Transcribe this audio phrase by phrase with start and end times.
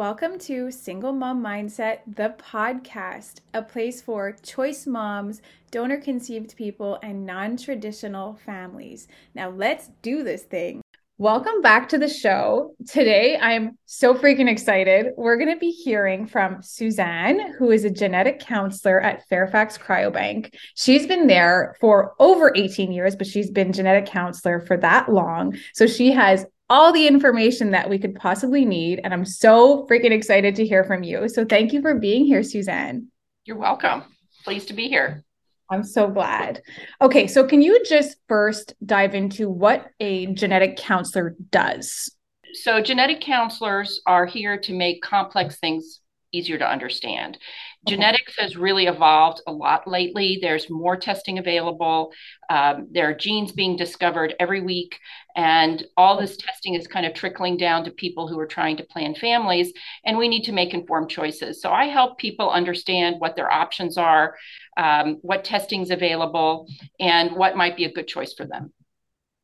[0.00, 6.98] welcome to Single Mom Mindset, the podcast, a place for choice moms, donor conceived people,
[7.02, 9.08] and non traditional families.
[9.34, 10.80] Now, let's do this thing.
[11.18, 12.74] Welcome back to the show.
[12.88, 15.08] Today, I'm so freaking excited.
[15.18, 20.54] We're going to be hearing from Suzanne, who is a genetic counselor at Fairfax Cryobank.
[20.76, 25.58] She's been there for over 18 years, but she's been genetic counselor for that long.
[25.74, 29.00] So she has all the information that we could possibly need.
[29.02, 31.28] And I'm so freaking excited to hear from you.
[31.28, 33.08] So thank you for being here, Suzanne.
[33.44, 34.04] You're welcome.
[34.44, 35.24] Pleased to be here.
[35.70, 36.62] I'm so glad.
[37.00, 42.10] Okay, so can you just first dive into what a genetic counselor does?
[42.52, 45.99] So, genetic counselors are here to make complex things
[46.32, 47.38] easier to understand.
[47.86, 50.38] Genetics has really evolved a lot lately.
[50.40, 52.12] There's more testing available.
[52.50, 54.98] Um, there are genes being discovered every week.
[55.34, 58.84] And all this testing is kind of trickling down to people who are trying to
[58.84, 59.72] plan families.
[60.04, 61.62] And we need to make informed choices.
[61.62, 64.36] So I help people understand what their options are,
[64.76, 66.66] um, what testing is available,
[66.98, 68.72] and what might be a good choice for them.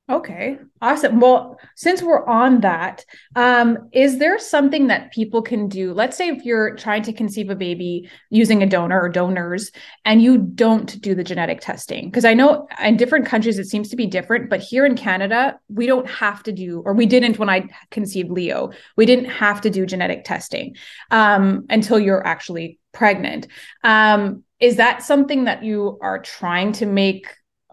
[0.08, 1.18] Okay, awesome.
[1.18, 3.04] Well, since we're on that,
[3.34, 5.92] um, is there something that people can do?
[5.92, 9.72] Let's say if you're trying to conceive a baby using a donor or donors
[10.04, 13.88] and you don't do the genetic testing, because I know in different countries it seems
[13.88, 17.40] to be different, but here in Canada, we don't have to do, or we didn't
[17.40, 20.77] when I conceived Leo, we didn't have to do genetic testing
[21.10, 23.48] um, until you're actually pregnant.
[23.82, 27.27] Um, is that something that you are trying to make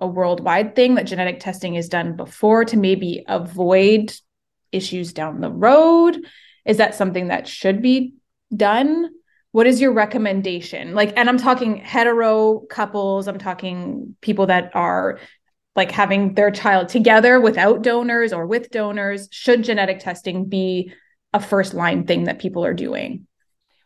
[0.03, 4.13] a worldwide thing that genetic testing is done before to maybe avoid
[4.73, 6.17] issues down the road?
[6.65, 8.15] Is that something that should be
[8.55, 9.09] done?
[9.53, 10.93] What is your recommendation?
[10.93, 15.19] Like, and I'm talking hetero couples, I'm talking people that are
[15.75, 19.29] like having their child together without donors or with donors.
[19.31, 20.91] Should genetic testing be
[21.33, 23.25] a first line thing that people are doing?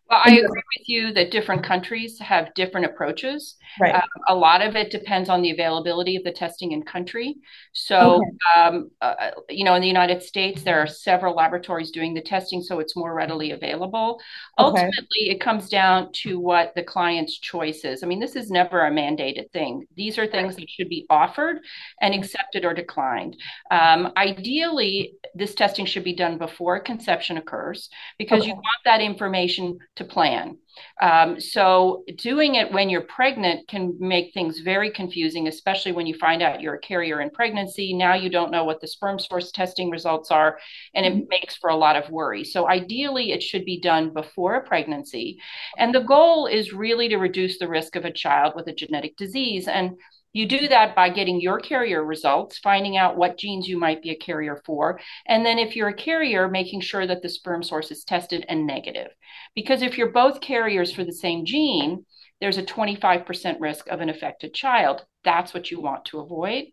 [0.10, 3.56] Well, I agree with you that different countries have different approaches.
[3.80, 3.94] Right.
[3.94, 7.36] Um, a lot of it depends on the availability of the testing in country.
[7.74, 8.62] So, okay.
[8.62, 12.62] um, uh, you know, in the United States, there are several laboratories doing the testing,
[12.62, 14.22] so it's more readily available.
[14.58, 14.80] Okay.
[14.80, 18.02] Ultimately, it comes down to what the client's choice is.
[18.02, 19.86] I mean, this is never a mandated thing.
[19.98, 21.58] These are things that should be offered
[22.02, 23.36] and accepted or declined.
[23.72, 28.50] Um, ideally, this testing should be done before conception occurs because okay.
[28.50, 30.58] you want that information to plan.
[31.02, 36.16] Um, so doing it when you're pregnant can make things very confusing, especially when you
[36.16, 37.94] find out you're a carrier in pregnancy.
[37.94, 40.60] Now you don't know what the sperm source testing results are,
[40.94, 41.30] and it mm-hmm.
[41.30, 42.44] makes for a lot of worry.
[42.44, 45.40] So ideally, it should be done before a pregnancy.
[45.78, 49.18] And the goal is really to reduce the risk of a child with a genetic
[49.18, 49.68] disease.
[49.68, 49.98] And
[50.38, 54.12] you do that by getting your carrier results, finding out what genes you might be
[54.12, 55.00] a carrier for.
[55.26, 58.68] And then, if you're a carrier, making sure that the sperm source is tested and
[58.68, 59.08] negative.
[59.56, 62.06] Because if you're both carriers for the same gene,
[62.40, 65.04] there's a 25% risk of an affected child.
[65.24, 66.66] That's what you want to avoid.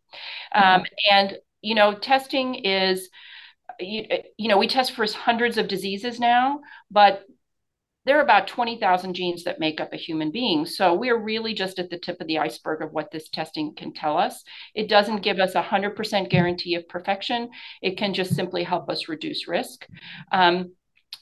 [0.54, 0.81] Um, mm-hmm.
[0.81, 3.08] Um, and, you know, testing is,
[3.81, 4.04] you,
[4.36, 6.60] you know, we test for hundreds of diseases now,
[6.91, 7.25] but
[8.04, 10.66] there are about 20,000 genes that make up a human being.
[10.66, 13.92] So we're really just at the tip of the iceberg of what this testing can
[13.92, 14.42] tell us.
[14.75, 17.50] It doesn't give us a 100% guarantee of perfection.
[17.82, 19.87] It can just simply help us reduce risk.
[20.32, 20.72] Um,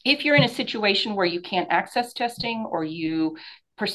[0.04, 3.36] if you're in a situation where you can't access testing or you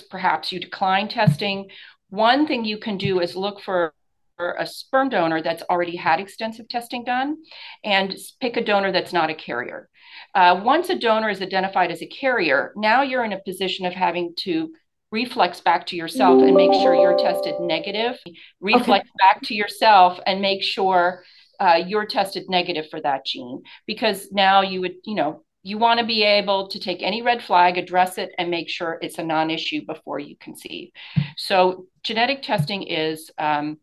[0.10, 1.70] perhaps you decline testing,
[2.10, 3.94] one thing you can do is look for
[4.40, 7.38] a sperm donor that's already had extensive testing done
[7.84, 9.90] and pick a donor that's not a carrier.
[10.36, 13.94] Uh, once a donor is identified as a carrier, now you're in a position of
[13.94, 14.72] having to
[15.12, 18.18] reflex back to yourself and make sure you're tested negative,
[18.60, 19.12] reflex okay.
[19.20, 21.24] back to yourself and make sure
[21.60, 26.00] uh, you're tested negative for that gene because now you would, you know, you want
[26.00, 29.24] to be able to take any red flag, address it, and make sure it's a
[29.24, 30.92] non issue before you conceive.
[31.36, 33.78] So, genetic testing is um,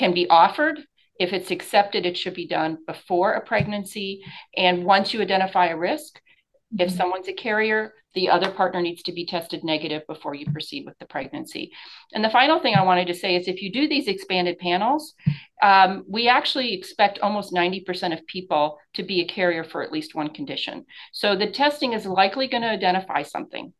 [0.00, 0.80] can be offered.
[1.20, 4.24] If it's accepted, it should be done before a pregnancy.
[4.56, 6.80] And once you identify a risk, mm-hmm.
[6.80, 10.86] if someone's a carrier, the other partner needs to be tested negative before you proceed
[10.86, 11.70] with the pregnancy.
[12.14, 15.14] And the final thing I wanted to say is if you do these expanded panels,
[15.62, 20.14] um, we actually expect almost 90% of people to be a carrier for at least
[20.14, 20.86] one condition.
[21.12, 23.74] So the testing is likely going to identify something.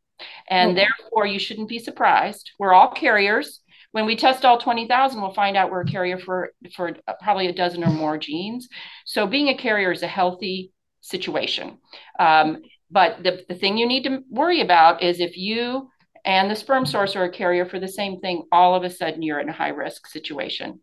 [0.47, 2.51] And therefore, you shouldn't be surprised.
[2.59, 3.60] We're all carriers.
[3.91, 7.53] When we test all 20,000, we'll find out we're a carrier for, for probably a
[7.53, 8.69] dozen or more genes.
[9.05, 10.71] So being a carrier is a healthy
[11.01, 11.77] situation.
[12.19, 15.89] Um, but the, the thing you need to worry about is if you
[16.23, 19.21] and the sperm source are a carrier for the same thing, all of a sudden
[19.21, 20.79] you're in a high risk situation.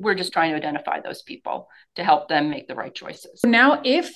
[0.00, 3.40] We're just trying to identify those people to help them make the right choices.
[3.44, 4.10] Now, if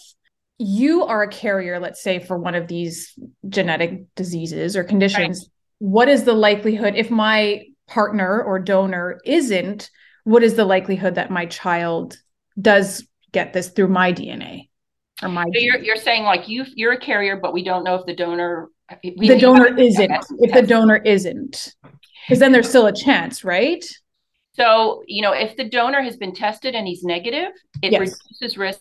[0.59, 3.13] you are a carrier, let's say, for one of these
[3.49, 5.91] genetic diseases or conditions, right.
[5.91, 9.91] what is the likelihood if my partner or donor isn't,
[10.25, 12.19] what is the likelihood that my child
[12.61, 14.69] does get this through my DNA
[15.23, 15.45] or my?
[15.45, 18.15] So you're, you're saying like you you're a carrier, but we don't know if the
[18.15, 18.69] donor
[19.01, 21.75] the donor isn't if the donor isn't
[22.27, 23.85] because then there's still a chance, right?
[24.55, 27.51] So you know if the donor has been tested and he's negative,
[27.83, 28.01] it yes.
[28.01, 28.81] reduces risk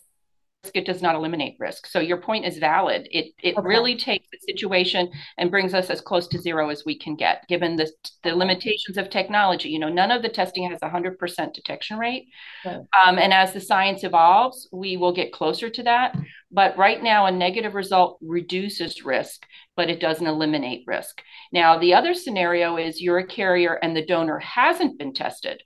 [0.73, 1.87] it does not eliminate risk.
[1.87, 3.07] So your point is valid.
[3.11, 3.67] It it okay.
[3.67, 7.45] really takes the situation and brings us as close to zero as we can get,
[7.47, 7.91] given the
[8.23, 9.69] the limitations of technology.
[9.69, 12.27] You know, none of the testing has a hundred percent detection rate,
[12.65, 12.81] right.
[13.05, 16.17] um, and as the science evolves, we will get closer to that.
[16.49, 19.45] But right now, a negative result reduces risk,
[19.75, 21.21] but it doesn't eliminate risk.
[21.51, 25.63] Now, the other scenario is you're a carrier and the donor hasn't been tested.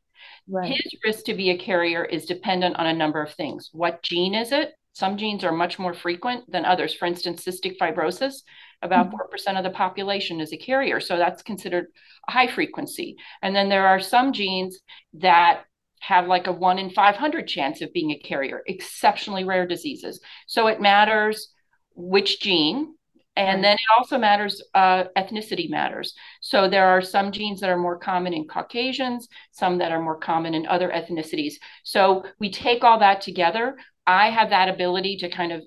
[0.49, 0.71] Right.
[0.71, 3.69] His risk to be a carrier is dependent on a number of things.
[3.73, 4.76] What gene is it?
[4.97, 6.91] Some genes are much more frequent than others.
[6.91, 8.41] For instance, cystic fibrosis,
[8.81, 9.51] about mm-hmm.
[9.51, 10.99] 4% of the population is a carrier.
[10.99, 11.85] So that's considered
[12.27, 13.15] a high frequency.
[13.43, 14.79] And then there are some genes
[15.13, 15.65] that
[15.99, 20.19] have like a one in 500 chance of being a carrier, exceptionally rare diseases.
[20.47, 21.49] So it matters
[21.95, 22.95] which gene.
[23.37, 26.15] And then it also matters, uh, ethnicity matters.
[26.41, 30.17] So there are some genes that are more common in Caucasians, some that are more
[30.17, 31.53] common in other ethnicities.
[31.83, 33.77] So we take all that together.
[34.07, 35.61] I have that ability to kind of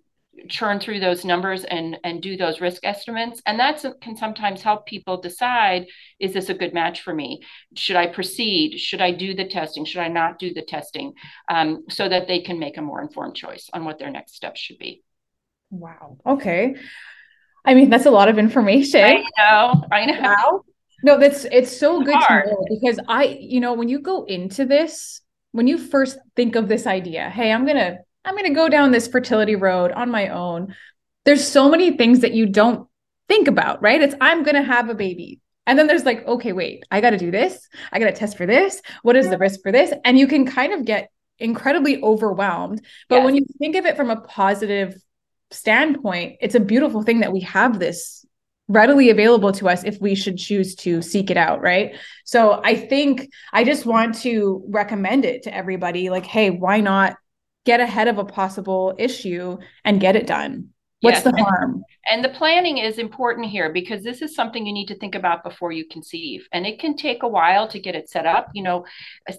[0.49, 3.41] churn through those numbers and and do those risk estimates.
[3.47, 5.87] And that can sometimes help people decide
[6.19, 7.43] is this a good match for me?
[7.77, 8.79] Should i proceed?
[8.81, 9.85] Should i do the testing?
[9.85, 11.13] Should i not do the testing?
[11.49, 14.61] Um, so that they can make a more informed choice on what their next steps
[14.61, 15.03] should be.
[15.71, 16.19] Wow.
[16.27, 16.75] Okay
[17.65, 20.65] i mean that's a lot of information i know i know wow.
[21.03, 22.45] no that's it's so it's good hard.
[22.45, 25.21] to know because i you know when you go into this
[25.53, 28.91] when you first think of this idea hey i'm gonna I'm going to go down
[28.91, 30.75] this fertility road on my own.
[31.25, 32.89] There's so many things that you don't
[33.29, 34.01] think about, right?
[34.01, 35.41] It's I'm going to have a baby.
[35.67, 37.69] And then there's like, okay, wait, I got to do this.
[37.93, 38.83] I got to test for this.
[39.03, 39.93] What is the risk for this?
[40.05, 42.85] And you can kind of get incredibly overwhelmed.
[43.09, 43.25] But yes.
[43.25, 45.01] when you think of it from a positive
[45.51, 48.25] standpoint, it's a beautiful thing that we have this
[48.69, 51.97] readily available to us if we should choose to seek it out, right?
[52.25, 57.17] So I think I just want to recommend it to everybody like, hey, why not
[57.65, 60.69] get ahead of a possible issue and get it done.
[61.01, 61.25] What's yes.
[61.25, 61.85] the harm?
[62.09, 65.45] And the planning is important here because this is something you need to think about
[65.45, 66.49] before you conceive.
[66.53, 68.49] And it can take a while to get it set up.
[68.55, 68.87] You know,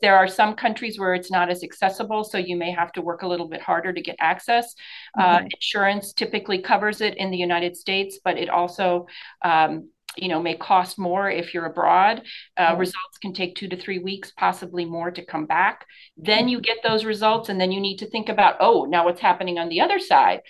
[0.01, 3.23] there are some countries where it's not as accessible, so you may have to work
[3.23, 4.75] a little bit harder to get access.
[5.17, 5.45] Uh, mm-hmm.
[5.45, 9.07] Uh, insurance typically covers it in the United States, but it also
[9.43, 12.21] um, you know may cost more if you're abroad
[12.57, 15.85] uh, results can take two to three weeks possibly more to come back
[16.17, 19.21] then you get those results and then you need to think about oh now what's
[19.21, 20.41] happening on the other side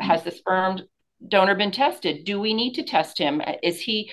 [0.00, 0.80] has the sperm
[1.26, 4.10] donor been tested do we need to test him is he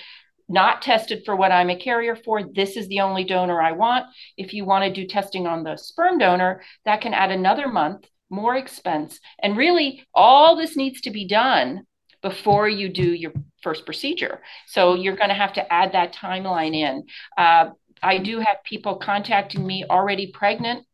[0.48, 2.42] not tested for what I'm a carrier for.
[2.42, 4.06] This is the only donor I want.
[4.36, 8.06] If you want to do testing on the sperm donor, that can add another month,
[8.30, 9.18] more expense.
[9.42, 11.82] And really, all this needs to be done
[12.22, 13.32] before you do your
[13.62, 14.40] first procedure.
[14.66, 17.04] So you're going to have to add that timeline in.
[17.36, 17.70] Uh,
[18.02, 20.86] I do have people contacting me already pregnant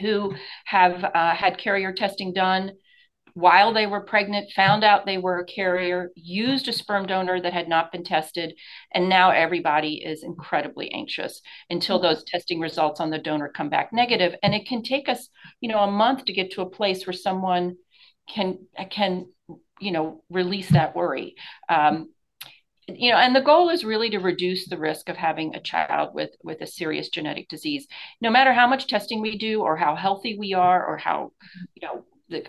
[0.00, 2.72] who have uh, had carrier testing done
[3.38, 7.52] while they were pregnant, found out they were a carrier, used a sperm donor that
[7.52, 8.52] had not been tested,
[8.92, 11.40] and now everybody is incredibly anxious
[11.70, 14.34] until those testing results on the donor come back negative.
[14.42, 15.28] And it can take us,
[15.60, 17.76] you know, a month to get to a place where someone
[18.28, 18.58] can
[18.90, 19.26] can
[19.80, 21.36] you know release that worry.
[21.68, 22.08] Um,
[22.88, 26.14] you know and the goal is really to reduce the risk of having a child
[26.14, 27.86] with with a serious genetic disease.
[28.20, 31.32] No matter how much testing we do or how healthy we are or how
[31.74, 32.04] you know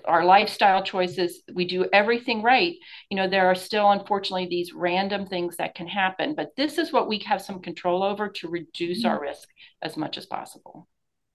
[0.06, 2.76] our lifestyle choices we do everything right.
[3.10, 6.92] You know there are still unfortunately these random things that can happen but this is
[6.92, 9.12] what we have some control over to reduce mm-hmm.
[9.12, 9.48] our risk
[9.82, 10.88] as much as possible.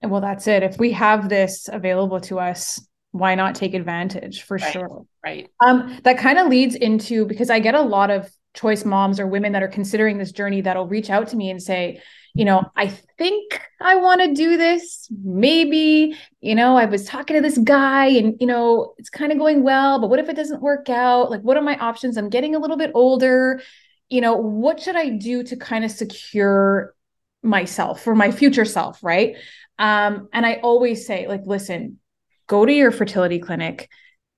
[0.02, 0.62] Well that's it.
[0.62, 5.04] If we have this available to us why not take advantage for right, sure?
[5.24, 5.48] Right.
[5.64, 9.26] Um that kind of leads into because i get a lot of choice moms or
[9.26, 12.00] women that are considering this journey that'll reach out to me and say
[12.34, 15.08] you know i think i want to do this.
[15.22, 19.38] Maybe you know i was talking to this guy and you know it's kind of
[19.38, 21.30] going well but what if it doesn't work out?
[21.30, 22.16] Like what are my options?
[22.16, 23.62] I'm getting a little bit older.
[24.08, 26.94] You know what should i do to kind of secure
[27.42, 29.36] myself for my future self right?
[29.78, 31.98] Um and i always say like listen
[32.46, 33.88] go to your fertility clinic.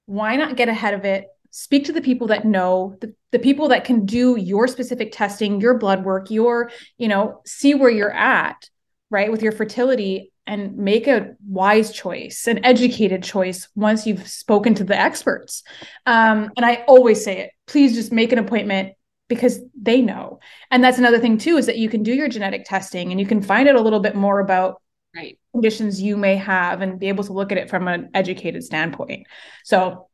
[0.06, 1.26] Why not get ahead of it?
[1.58, 5.58] Speak to the people that know, the, the people that can do your specific testing,
[5.58, 8.68] your blood work, your, you know, see where you're at,
[9.08, 14.74] right, with your fertility and make a wise choice, an educated choice once you've spoken
[14.74, 15.62] to the experts.
[16.04, 18.92] Um, and I always say it please just make an appointment
[19.26, 20.40] because they know.
[20.70, 23.26] And that's another thing, too, is that you can do your genetic testing and you
[23.26, 24.82] can find out a little bit more about
[25.14, 25.38] right.
[25.52, 29.26] conditions you may have and be able to look at it from an educated standpoint.
[29.64, 30.05] So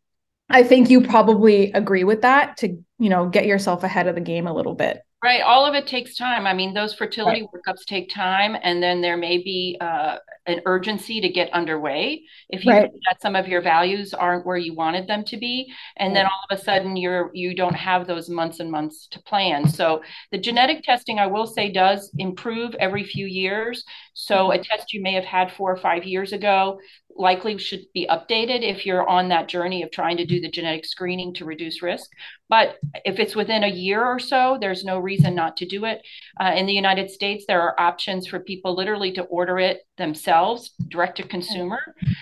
[0.52, 2.68] I think you probably agree with that to,
[2.98, 5.02] you know, get yourself ahead of the game a little bit.
[5.24, 5.40] Right.
[5.40, 6.46] All of it takes time.
[6.46, 7.48] I mean, those fertility right.
[7.54, 12.64] workups take time, and then there may be uh, an urgency to get underway if
[12.64, 12.90] you right.
[13.06, 16.40] that some of your values aren't where you wanted them to be, and then all
[16.50, 19.68] of a sudden you're you don't have those months and months to plan.
[19.68, 23.84] So the genetic testing, I will say, does improve every few years.
[24.14, 26.78] So a test you may have had four or five years ago
[27.16, 30.84] likely should be updated if you're on that journey of trying to do the genetic
[30.84, 32.10] screening to reduce risk.
[32.48, 36.00] But if it's within a year or so, there's no reason not to do it.
[36.40, 40.72] Uh, in the United States, there are options for people literally to order it themselves,
[40.88, 41.80] direct to consumer.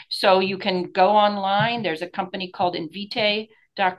[0.09, 1.83] So you can go online.
[1.83, 3.49] There's a company called Invitae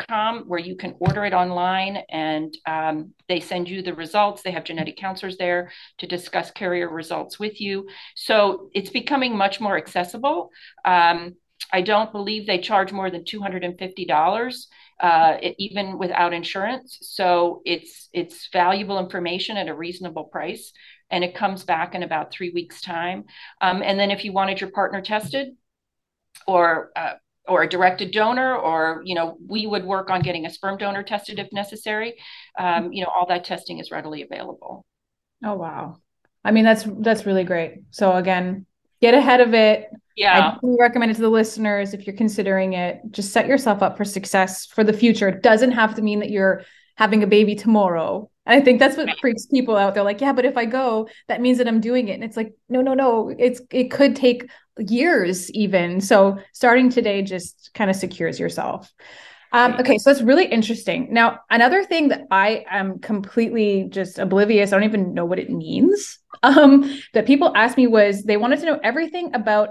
[0.08, 4.42] com where you can order it online and um, they send you the results.
[4.42, 7.88] They have genetic counselors there to discuss carrier results with you.
[8.16, 10.50] So it's becoming much more accessible.
[10.86, 11.36] Um,
[11.74, 14.66] I don't believe they charge more than $250.
[15.00, 17.00] Uh, even without insurance.
[17.02, 20.74] So it's it's valuable information at a reasonable price,
[21.12, 23.26] and it comes back in about three weeks' time.
[23.60, 25.50] Um, and then if you wanted your partner tested,
[26.48, 27.14] or uh,
[27.48, 31.04] or a directed donor or you know we would work on getting a sperm donor
[31.04, 32.16] tested if necessary.
[32.58, 34.86] Um, you know all that testing is readily available.
[35.44, 35.98] Oh wow.
[36.44, 37.82] I mean that's that's really great.
[37.92, 38.66] So again
[39.02, 39.90] get ahead of it.
[40.16, 40.56] Yeah.
[40.56, 43.02] I recommend it to the listeners if you're considering it.
[43.10, 45.30] Just set yourself up for success for the future.
[45.30, 46.64] It doesn't have to mean that you're
[46.96, 49.94] having a baby tomorrow I think that's what freaks people out.
[49.94, 52.14] They're like, yeah, but if I go, that means that I'm doing it.
[52.14, 53.34] And it's like, no, no, no.
[53.38, 56.02] It's it could take years even.
[56.02, 58.92] So starting today just kind of secures yourself.
[59.54, 61.10] Um, okay, so that's really interesting.
[61.12, 65.50] Now, another thing that I am completely just oblivious, I don't even know what it
[65.50, 69.70] means, um, that people asked me was they wanted to know everything about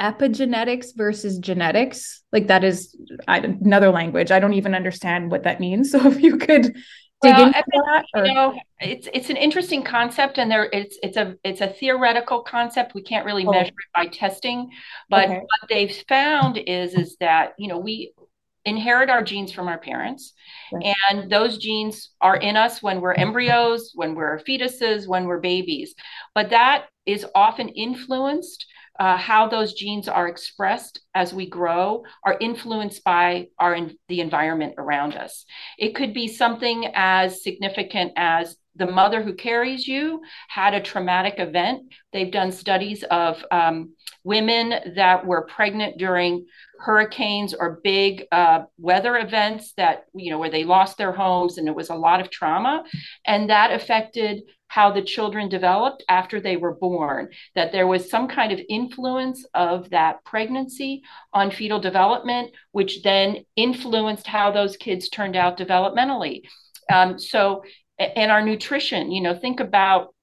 [0.00, 2.22] epigenetics versus genetics.
[2.32, 2.96] Like that is
[3.28, 4.30] another language.
[4.30, 5.90] I don't even understand what that means.
[6.00, 6.74] So if you could
[7.22, 8.04] dig well, into that?
[8.14, 8.24] Or?
[8.24, 12.42] You know, it's it's an interesting concept, and there it's it's a it's a theoretical
[12.42, 12.94] concept.
[12.94, 13.50] We can't really oh.
[13.50, 14.70] measure it by testing,
[15.08, 15.38] but okay.
[15.38, 18.12] what they've found is is that you know we
[18.66, 20.34] inherit our genes from our parents
[21.10, 25.94] and those genes are in us when we're embryos when we're fetuses when we're babies
[26.34, 28.66] but that is often influenced
[29.00, 33.76] uh, how those genes are expressed as we grow are influenced by our
[34.08, 35.46] the environment around us.
[35.78, 41.34] It could be something as significant as the mother who carries you had a traumatic
[41.38, 41.92] event.
[42.12, 46.46] They've done studies of um, women that were pregnant during
[46.78, 51.68] hurricanes or big uh, weather events that you know where they lost their homes and
[51.68, 52.84] it was a lot of trauma
[53.26, 58.28] and that affected how the children developed after they were born that there was some
[58.28, 65.08] kind of influence of that pregnancy on fetal development which then influenced how those kids
[65.08, 66.42] turned out developmentally
[66.90, 67.62] um, so
[68.00, 70.14] and our nutrition you know think about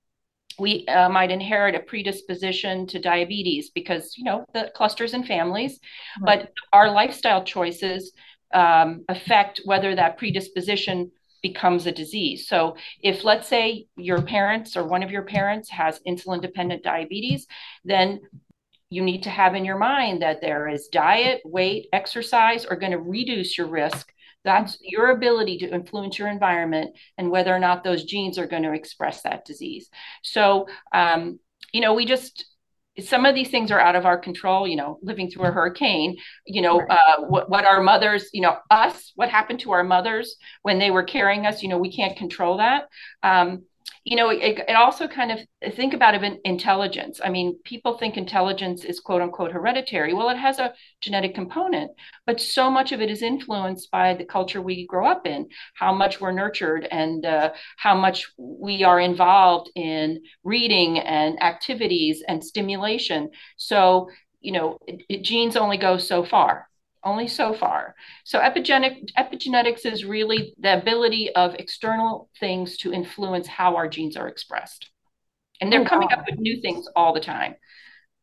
[0.59, 5.79] we uh, might inherit a predisposition to diabetes because you know the clusters and families
[6.21, 6.41] right.
[6.41, 8.11] but our lifestyle choices
[8.53, 11.11] um, affect whether that predisposition
[11.43, 15.99] becomes a disease so if let's say your parents or one of your parents has
[16.07, 17.45] insulin dependent diabetes
[17.85, 18.19] then
[18.89, 22.91] you need to have in your mind that there is diet weight exercise are going
[22.91, 24.11] to reduce your risk
[24.47, 28.63] that's your ability to influence your environment and whether or not those genes are going
[28.63, 29.89] to express that disease.
[30.23, 31.39] So, um,
[31.73, 32.45] you know, we just,
[32.99, 36.15] some of these things are out of our control, you know, living through a hurricane,
[36.45, 40.35] you know, uh, what, what our mothers, you know, us, what happened to our mothers
[40.63, 42.87] when they were carrying us, you know, we can't control that.
[43.21, 43.63] Um,
[44.07, 47.19] you know, it, it also kind of think about intelligence.
[47.21, 50.13] I mean, people think intelligence is quote unquote hereditary.
[50.13, 51.91] Well, it has a genetic component,
[52.25, 55.93] but so much of it is influenced by the culture we grow up in, how
[55.93, 62.41] much we're nurtured, and uh, how much we are involved in reading and activities and
[62.41, 63.29] stimulation.
[63.57, 64.09] So,
[64.39, 66.69] you know, it, it, genes only go so far
[67.03, 67.95] only so far.
[68.23, 74.17] So epigenetic, epigenetics is really the ability of external things to influence how our genes
[74.17, 74.89] are expressed.
[75.61, 76.17] And they're oh, coming wow.
[76.17, 77.55] up with new things all the time.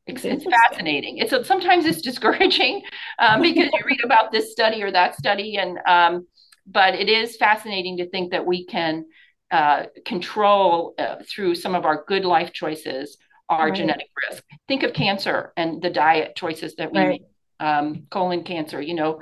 [0.07, 1.19] It's, it's fascinating.
[1.19, 2.83] It's sometimes it's discouraging
[3.19, 6.27] um, because you read about this study or that study, and um,
[6.67, 9.07] but it is fascinating to think that we can
[9.51, 13.17] uh, control uh, through some of our good life choices
[13.49, 13.75] our right.
[13.75, 14.43] genetic risk.
[14.69, 17.09] Think of cancer and the diet choices that we right.
[17.09, 17.23] make.
[17.61, 19.21] Um, colon cancer, you know,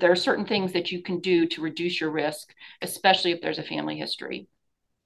[0.00, 2.52] there are certain things that you can do to reduce your risk,
[2.82, 4.48] especially if there's a family history.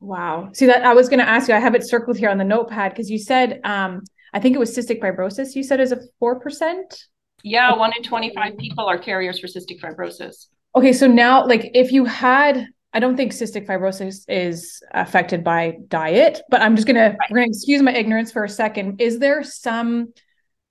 [0.00, 0.48] Wow.
[0.52, 1.54] See that I was going to ask you.
[1.54, 4.58] I have it circled here on the notepad because you said um, I think it
[4.58, 5.54] was cystic fibrosis.
[5.54, 7.04] You said is a four percent.
[7.42, 10.46] Yeah, one in twenty-five people are carriers for cystic fibrosis.
[10.74, 15.76] Okay, so now, like, if you had, I don't think cystic fibrosis is affected by
[15.88, 17.28] diet, but I'm just gonna right.
[17.28, 19.00] gonna excuse my ignorance for a second.
[19.00, 20.12] Is there some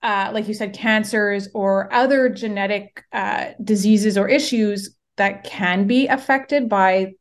[0.03, 6.07] uh, like you said, cancers or other genetic uh, diseases or issues that can be
[6.07, 7.13] affected by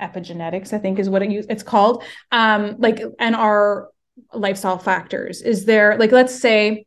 [0.00, 2.04] epigenetics i think is what it, it's called.
[2.30, 3.88] Um like and our
[4.32, 5.42] lifestyle factors.
[5.42, 6.86] Is there like let's say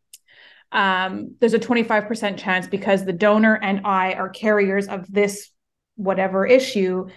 [0.72, 5.50] um there's a 25% chance because the donor and i are carriers of this
[5.96, 7.08] whatever issue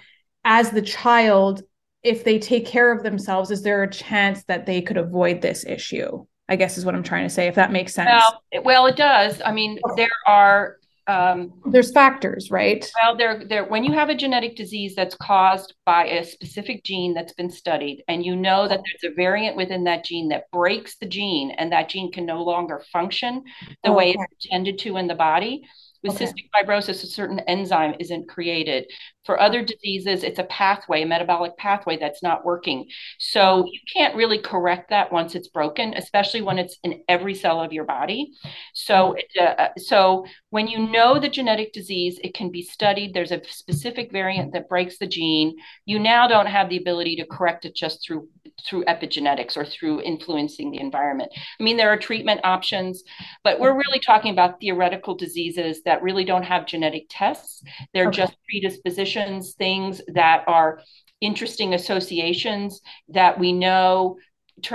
[0.45, 1.63] as the child
[2.03, 5.65] if they take care of themselves is there a chance that they could avoid this
[5.65, 8.09] issue i guess is what i'm trying to say if that makes sense.
[8.09, 9.41] Well, well it does.
[9.45, 12.91] I mean there are um, there's factors right?
[13.03, 17.13] well there there when you have a genetic disease that's caused by a specific gene
[17.13, 20.97] that's been studied and you know that there's a variant within that gene that breaks
[20.97, 23.45] the gene and that gene can no longer function
[23.83, 25.63] the oh, way it's intended to in the body
[26.05, 26.27] with okay.
[26.27, 28.85] cystic fibrosis, a certain enzyme isn't created.
[29.25, 32.87] For other diseases, it's a pathway, a metabolic pathway that's not working.
[33.19, 37.59] So you can't really correct that once it's broken, especially when it's in every cell
[37.59, 38.33] of your body.
[38.75, 43.15] So, uh, uh, so when you know the genetic disease, it can be studied.
[43.15, 45.57] There's a specific variant that breaks the gene.
[45.87, 48.29] You now don't have the ability to correct it just through
[48.67, 51.31] through epigenetics or through influencing the environment.
[51.35, 53.03] I mean, there are treatment options,
[53.43, 57.63] but we're really talking about theoretical diseases that really don't have genetic tests.
[57.93, 58.23] They're okay.
[58.23, 60.81] just predispositions, things that are
[61.21, 64.17] interesting associations that we know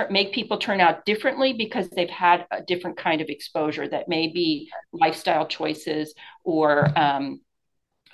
[0.09, 4.27] make people turn out differently because they've had a different kind of exposure that may
[4.27, 7.39] be lifestyle choices or um,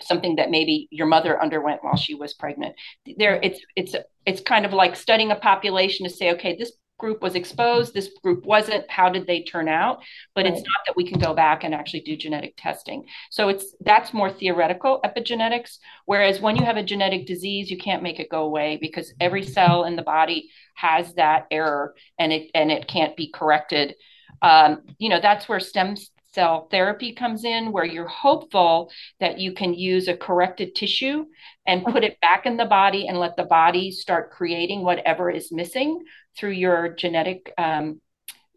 [0.01, 2.75] something that maybe your mother underwent while she was pregnant.
[3.17, 7.21] There it's it's it's kind of like studying a population to say okay this group
[7.21, 10.01] was exposed this group wasn't how did they turn out?
[10.33, 10.53] But right.
[10.53, 13.05] it's not that we can go back and actually do genetic testing.
[13.31, 18.03] So it's that's more theoretical epigenetics whereas when you have a genetic disease you can't
[18.03, 22.51] make it go away because every cell in the body has that error and it
[22.53, 23.95] and it can't be corrected.
[24.41, 25.95] Um, you know that's where stem
[26.35, 31.25] cell therapy comes in, where you're hopeful that you can use a corrected tissue
[31.65, 35.51] and put it back in the body and let the body start creating whatever is
[35.51, 36.03] missing
[36.37, 37.99] through your genetic um,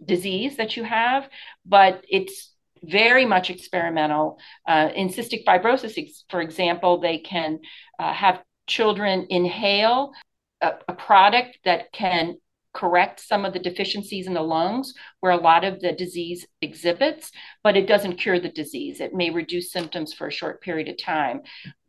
[0.05, 1.29] disease that you have.
[1.65, 4.39] But it's very much experimental.
[4.67, 5.95] Uh, in cystic fibrosis,
[6.29, 7.61] for example, they can
[7.99, 10.13] uh, have children inhale
[10.61, 12.37] a, a product that can
[12.75, 17.31] correct some of the deficiencies in the lungs where a lot of the disease exhibits,
[17.65, 19.01] but it doesn't cure the disease.
[19.01, 21.41] It may reduce symptoms for a short period of time.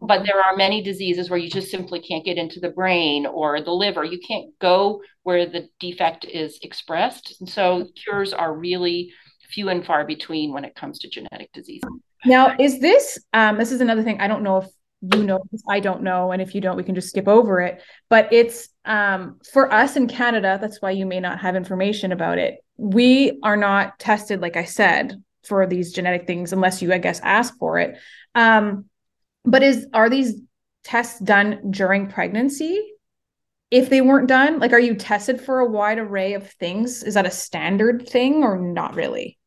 [0.01, 3.61] But there are many diseases where you just simply can't get into the brain or
[3.61, 4.03] the liver.
[4.03, 7.35] You can't go where the defect is expressed.
[7.39, 9.11] And so cures are really
[9.49, 11.81] few and far between when it comes to genetic disease.
[12.25, 14.67] Now, is this um, this is another thing I don't know if
[15.01, 17.81] you know i don't know and if you don't we can just skip over it.
[18.09, 22.37] But it's um, for us in canada that's why you may not have information about
[22.37, 22.63] it.
[22.77, 27.19] We are not tested like i said for these genetic things unless you i guess
[27.21, 27.97] ask for it.
[28.35, 28.85] Um,
[29.45, 30.41] but is are these
[30.83, 32.93] tests done during pregnancy?
[33.71, 37.03] If they weren't done like are you tested for a wide array of things?
[37.03, 39.38] Is that a standard thing or not really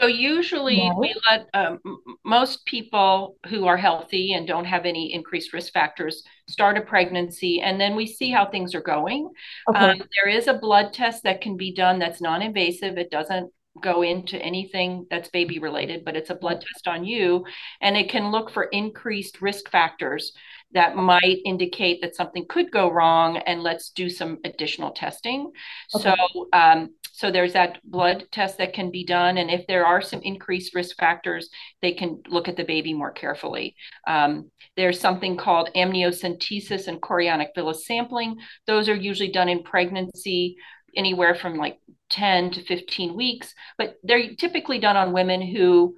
[0.00, 0.96] so usually no.
[0.98, 1.78] we let um,
[2.24, 7.60] most people who are healthy and don't have any increased risk factors start a pregnancy,
[7.60, 9.30] and then we see how things are going.
[9.68, 9.78] Okay.
[9.78, 12.96] Um, there is a blood test that can be done that's non-invasive.
[12.96, 17.44] It doesn't go into anything that's baby related, but it's a blood test on you,
[17.80, 20.32] and it can look for increased risk factors
[20.72, 25.50] that might indicate that something could go wrong and let's do some additional testing.
[25.94, 26.14] Okay.
[26.14, 30.00] so um, so there's that blood test that can be done and if there are
[30.00, 31.48] some increased risk factors
[31.82, 33.74] they can look at the baby more carefully.
[34.06, 38.36] Um, there's something called amniocentesis and chorionic villus sampling.
[38.66, 40.56] Those are usually done in pregnancy
[40.96, 41.78] anywhere from like
[42.10, 45.94] 10 to 15 weeks but they're typically done on women who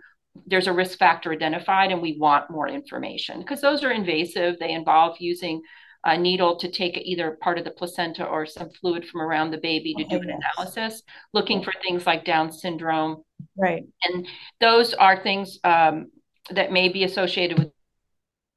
[0.47, 4.59] there's a risk factor identified and we want more information because those are invasive.
[4.59, 5.63] They involve using
[6.05, 9.59] a needle to take either part of the placenta or some fluid from around the
[9.59, 11.03] baby to do an analysis,
[11.35, 13.23] looking for things like Down syndrome.
[13.57, 13.85] Right.
[14.05, 14.27] And
[14.61, 16.11] those are things um,
[16.51, 17.69] that may be associated with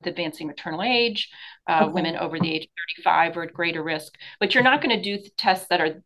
[0.05, 1.29] advancing maternal age.
[1.67, 1.93] Uh, okay.
[1.93, 5.03] Women over the age of 35 are at greater risk, but you're not going to
[5.03, 6.01] do tests that are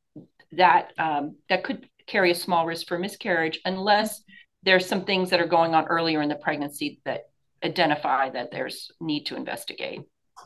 [0.53, 4.23] that um, that could carry a small risk for miscarriage unless
[4.63, 7.29] there's some things that are going on earlier in the pregnancy that
[7.63, 10.01] identify that there's need to investigate.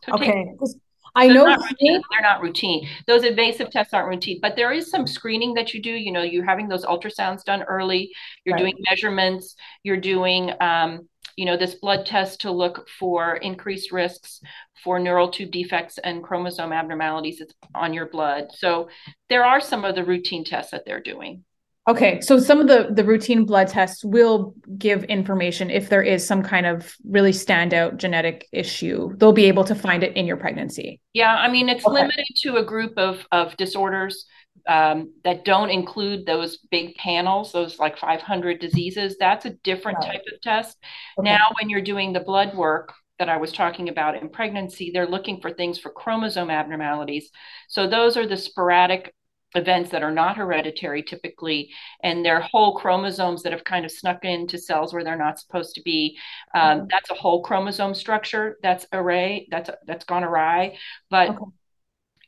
[0.06, 0.46] So okay.
[0.60, 0.72] Take,
[1.14, 2.88] I know not routine, they're not routine.
[3.06, 5.92] Those invasive tests aren't routine, but there is some screening that you do.
[5.92, 8.12] You know, you're having those ultrasounds done early.
[8.46, 8.62] You're right.
[8.62, 9.56] doing measurements.
[9.84, 11.10] You're doing, um,
[11.42, 14.42] you know, this blood test to look for increased risks
[14.84, 18.50] for neural tube defects and chromosome abnormalities that's on your blood.
[18.54, 18.90] So
[19.28, 21.44] there are some of the routine tests that they're doing.
[21.90, 26.24] Okay, so some of the the routine blood tests will give information if there is
[26.24, 29.12] some kind of really standout genetic issue.
[29.18, 31.02] They'll be able to find it in your pregnancy.
[31.14, 32.02] Yeah, I mean it's okay.
[32.02, 34.28] limited to a group of of disorders
[34.68, 39.18] um, that don't include those big panels, those like 500 diseases.
[39.20, 40.14] That's a different right.
[40.14, 40.78] type of test.
[41.18, 41.30] Okay.
[41.30, 45.06] Now, when you're doing the blood work, that I was talking about in pregnancy, they're
[45.06, 47.30] looking for things for chromosome abnormalities.
[47.68, 49.14] So those are the sporadic
[49.56, 51.70] events that are not hereditary typically
[52.04, 55.76] and they're whole chromosomes that have kind of snuck into cells where they're not supposed
[55.76, 56.18] to be
[56.56, 56.88] um, mm-hmm.
[56.90, 60.78] that's a whole chromosome structure that's array that's that's gone awry
[61.10, 61.38] but okay.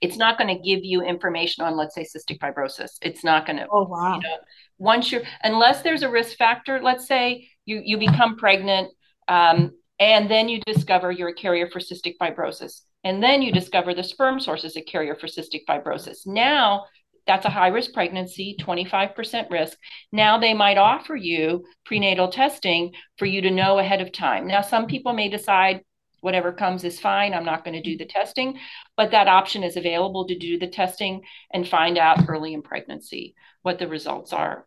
[0.04, 3.58] It's not going to give you information on let's say cystic fibrosis it's not going
[3.58, 4.38] to oh wow you know,
[4.78, 8.92] once you're unless there's a risk factor let's say you you become pregnant
[9.28, 13.94] um, and then you discover you're a carrier for cystic fibrosis and then you discover
[13.94, 16.84] the sperm source is a carrier for cystic fibrosis now
[17.26, 19.78] that's a high risk pregnancy, 25% risk.
[20.12, 24.46] Now they might offer you prenatal testing for you to know ahead of time.
[24.46, 25.82] Now, some people may decide
[26.24, 27.34] whatever comes is fine.
[27.34, 27.98] I'm not going to do mm-hmm.
[27.98, 28.58] the testing,
[28.96, 33.36] but that option is available to do the testing and find out early in pregnancy
[33.62, 34.66] what the results are.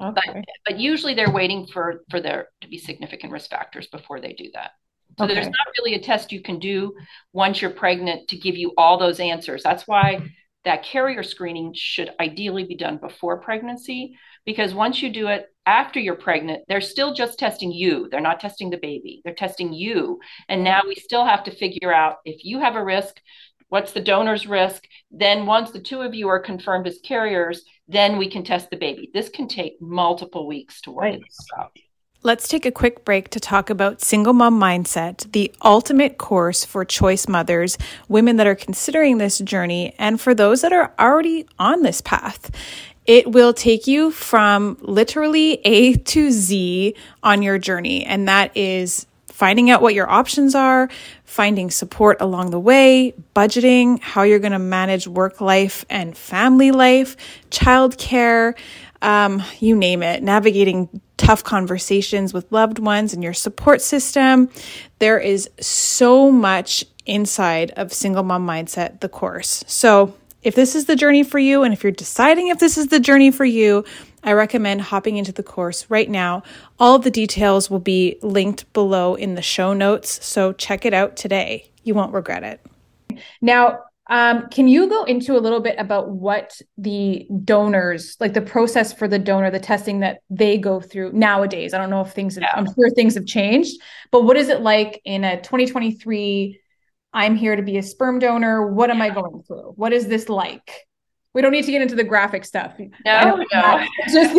[0.00, 0.20] Okay.
[0.32, 4.32] But, but usually they're waiting for, for there to be significant risk factors before they
[4.32, 4.70] do that.
[5.18, 5.34] So okay.
[5.34, 6.94] there's not really a test you can do
[7.32, 9.64] once you're pregnant to give you all those answers.
[9.64, 10.30] That's why
[10.64, 14.16] that carrier screening should ideally be done before pregnancy
[14.46, 18.08] because once you do it after you're pregnant, they're still just testing you.
[18.08, 20.20] They're not testing the baby, they're testing you.
[20.48, 23.20] And now we still have to figure out if you have a risk,
[23.68, 24.84] what's the donor's risk.
[25.10, 28.76] Then, once the two of you are confirmed as carriers, then we can test the
[28.76, 29.10] baby.
[29.12, 31.16] This can take multiple weeks to work
[31.58, 31.72] out.
[32.22, 36.84] Let's take a quick break to talk about Single Mom Mindset, the ultimate course for
[36.84, 37.78] choice mothers,
[38.08, 42.50] women that are considering this journey, and for those that are already on this path.
[43.06, 49.06] It will take you from literally A to Z on your journey, and that is
[49.28, 50.88] finding out what your options are,
[51.24, 56.70] finding support along the way, budgeting, how you're going to manage work life and family
[56.70, 57.16] life,
[57.50, 58.56] childcare,
[59.02, 60.88] um, you name it, navigating
[61.18, 64.48] tough conversations with loved ones and your support system.
[65.00, 69.64] There is so much inside of Single Mom Mindset, the course.
[69.66, 70.14] So,
[70.46, 73.00] if this is the journey for you, and if you're deciding if this is the
[73.00, 73.84] journey for you,
[74.22, 76.44] I recommend hopping into the course right now.
[76.78, 80.24] All of the details will be linked below in the show notes.
[80.24, 81.68] So, check it out today.
[81.82, 83.20] You won't regret it.
[83.42, 88.40] Now, um, can you go into a little bit about what the donors, like the
[88.40, 91.74] process for the donor, the testing that they go through nowadays?
[91.74, 92.52] I don't know if things, have, yeah.
[92.54, 93.82] I'm sure things have changed,
[94.12, 96.60] but what is it like in a 2023?
[97.16, 98.66] I'm here to be a sperm donor.
[98.66, 99.72] What am I going through?
[99.76, 100.70] What is this like?
[101.32, 102.74] We don't need to get into the graphic stuff.
[103.06, 103.86] No, no.
[104.08, 104.34] Just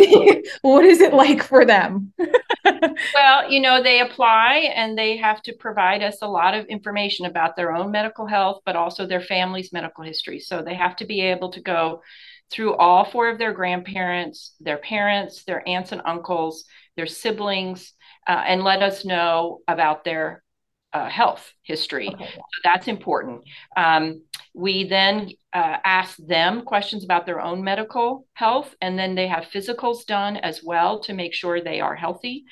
[0.62, 2.12] what is it like for them?
[2.64, 7.26] well, you know, they apply and they have to provide us a lot of information
[7.26, 10.38] about their own medical health, but also their family's medical history.
[10.38, 12.02] So they have to be able to go
[12.48, 16.64] through all four of their grandparents, their parents, their aunts and uncles,
[16.96, 17.92] their siblings,
[18.28, 20.44] uh, and let us know about their
[20.92, 22.08] uh, health history.
[22.08, 22.24] Okay.
[22.24, 23.42] So that's important.
[23.76, 24.22] Um,
[24.54, 29.44] we then uh, ask them questions about their own medical health, and then they have
[29.44, 32.44] physicals done as well to make sure they are healthy.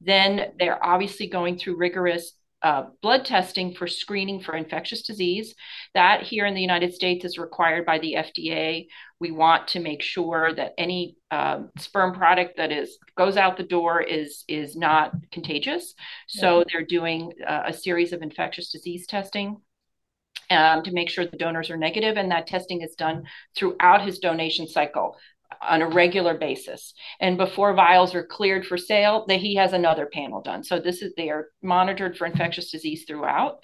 [0.00, 2.32] Then they're obviously going through rigorous
[2.66, 5.54] uh, blood testing for screening for infectious disease.
[5.94, 8.88] That here in the United States is required by the FDA.
[9.20, 13.62] We want to make sure that any um, sperm product that is goes out the
[13.62, 15.94] door is is not contagious.
[16.26, 19.58] So they're doing uh, a series of infectious disease testing.
[20.48, 23.24] Um, to make sure the donors are negative, and that testing is done
[23.56, 25.16] throughout his donation cycle
[25.62, 26.94] on a regular basis.
[27.20, 30.64] And before vials are cleared for sale, that he has another panel done.
[30.64, 33.58] So this is they are monitored for infectious disease throughout.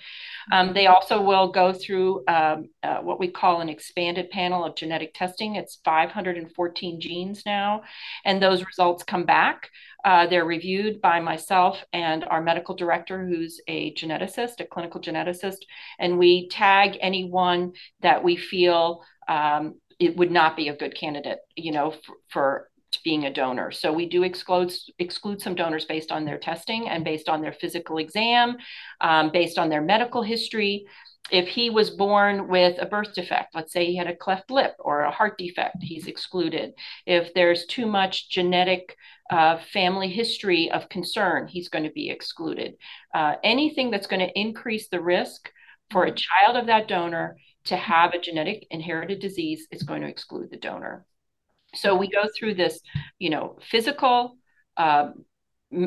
[0.51, 4.77] Um, they also will go through um, uh, what we call an expanded panel of
[4.77, 5.57] genetic testing.
[5.57, 7.83] It's 514 genes now,
[8.25, 9.71] and those results come back.
[10.05, 15.59] Uh, they're reviewed by myself and our medical director, who's a geneticist, a clinical geneticist,
[15.99, 21.38] and we tag anyone that we feel um, it would not be a good candidate,
[21.57, 22.69] you know, for, for
[23.05, 23.71] being a donor.
[23.71, 27.53] So we do exclude exclude some donors based on their testing and based on their
[27.53, 28.57] physical exam,
[29.01, 30.85] um, based on their medical history.
[31.31, 34.75] If he was born with a birth defect, let's say he had a cleft lip
[34.79, 36.73] or a heart defect, he's excluded.
[37.07, 38.97] If there's too much genetic
[39.31, 42.75] uh, family history of concern, he's going to be excluded.
[43.15, 45.51] Uh, anything that's going to increase the risk
[45.91, 46.17] for a mm-hmm.
[46.17, 50.57] child of that donor to have a genetic inherited disease is going to exclude the
[50.57, 51.05] donor.
[51.75, 52.81] So we go through this,
[53.18, 54.37] you know, physical,
[54.77, 55.11] uh,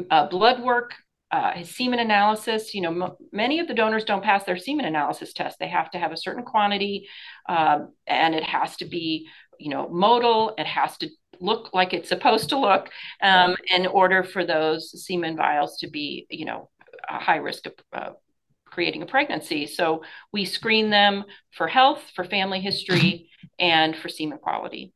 [0.10, 0.94] uh, blood work,
[1.32, 2.74] uh, semen analysis.
[2.74, 5.60] You know, m- many of the donors don't pass their semen analysis test.
[5.60, 7.08] They have to have a certain quantity,
[7.48, 9.28] um, and it has to be,
[9.60, 10.54] you know, motile.
[10.58, 11.10] It has to
[11.40, 12.90] look like it's supposed to look
[13.22, 16.70] um, in order for those semen vials to be, you know,
[17.10, 18.10] a high risk of uh,
[18.76, 19.66] creating a pregnancy.
[19.66, 21.24] So we screen them
[21.58, 24.94] for health, for family history, and for semen quality.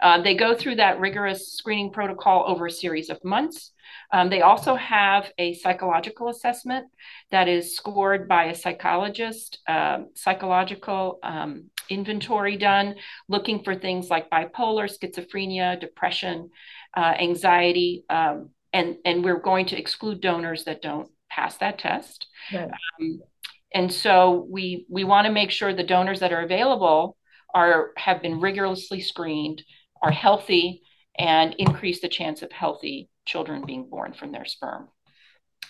[0.00, 3.72] Uh, they go through that rigorous screening protocol over a series of months.
[4.12, 6.86] Um, they also have a psychological assessment
[7.30, 12.96] that is scored by a psychologist, um, psychological um, inventory done,
[13.28, 16.50] looking for things like bipolar, schizophrenia, depression,
[16.96, 22.26] uh, anxiety, um, and, and we're going to exclude donors that don't pass that test.
[22.52, 22.70] Right.
[23.00, 23.20] Um,
[23.74, 27.16] and so we we want to make sure the donors that are available
[27.54, 29.62] are have been rigorously screened,
[30.02, 30.82] are healthy,
[31.18, 34.88] and increase the chance of healthy children being born from their sperm.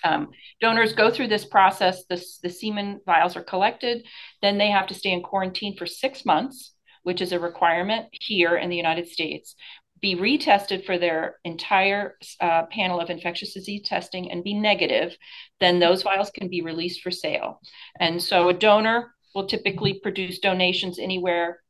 [0.03, 2.05] Um, donors go through this process.
[2.07, 4.05] The, the semen vials are collected.
[4.42, 6.74] Then they have to stay in quarantine for six months,
[7.05, 9.55] which is a requirement here in the United States.
[10.04, 15.16] Be retested for their entire uh, panel of infectious disease testing and be negative,
[15.60, 17.58] then those vials can be released for sale.
[17.98, 21.60] And so a donor will typically produce donations anywhere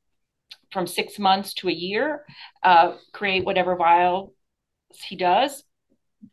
[0.72, 2.24] from six months to a year,
[2.64, 4.32] uh, create whatever vials
[4.90, 5.62] he does,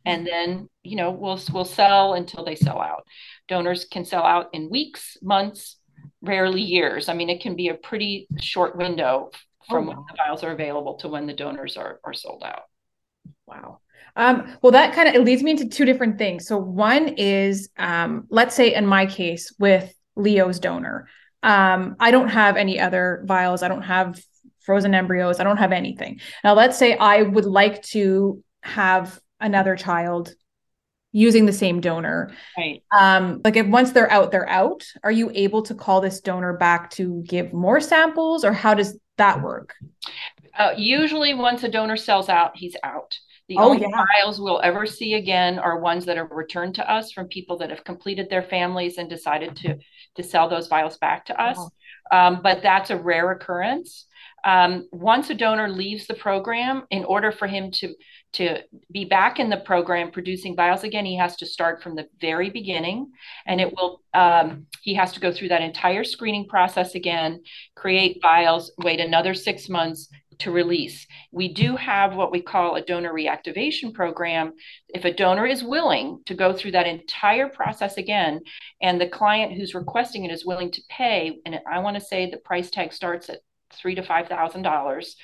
[0.03, 3.03] and then you know we'll we'll sell until they sell out.
[3.47, 5.77] Donors can sell out in weeks, months,
[6.23, 7.09] rarely years.
[7.09, 9.29] I mean, it can be a pretty short window
[9.69, 9.95] from oh, wow.
[9.97, 12.63] when the vials are available to when the donors are are sold out.
[13.45, 13.79] Wow.
[14.15, 16.47] Um, well, that kind of it leads me into two different things.
[16.47, 21.07] So one is, um, let's say in my case with Leo's donor,
[21.43, 23.63] um, I don't have any other vials.
[23.63, 24.21] I don't have
[24.59, 25.39] frozen embryos.
[25.39, 26.19] I don't have anything.
[26.43, 30.33] Now, let's say I would like to have another child
[31.11, 32.31] using the same donor.
[32.57, 32.83] Right.
[32.97, 34.85] Um, like if once they're out, they're out.
[35.03, 38.97] Are you able to call this donor back to give more samples, or how does
[39.17, 39.75] that work?
[40.57, 43.17] Uh, usually, once a donor sells out, he's out.
[43.47, 44.05] The oh, only yeah.
[44.15, 47.69] files we'll ever see again are ones that are returned to us from people that
[47.69, 49.77] have completed their families and decided to
[50.15, 51.57] to sell those files back to us.
[51.59, 51.69] Oh.
[52.11, 54.05] Um, but that's a rare occurrence.
[54.43, 57.93] Um, once a donor leaves the program, in order for him to
[58.33, 58.59] to
[58.91, 62.49] be back in the program producing vials again, he has to start from the very
[62.49, 63.11] beginning,
[63.45, 67.43] and it will um, he has to go through that entire screening process again,
[67.75, 70.09] create vials, wait another six months
[70.41, 71.07] to release.
[71.31, 74.53] We do have what we call a donor reactivation program.
[74.89, 78.41] If a donor is willing to go through that entire process again,
[78.81, 82.29] and the client who's requesting it is willing to pay, and I want to say
[82.29, 83.39] the price tag starts at
[83.73, 85.15] three to five thousand dollars.